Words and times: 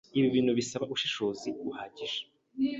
Ibi 0.17 0.27
bintu 0.35 0.51
bisaba 0.59 0.83
ubushishozi 0.87 1.49
buhagije 1.63 2.19